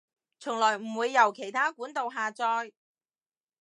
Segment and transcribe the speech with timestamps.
[0.39, 2.71] 從來唔會由其它管道下載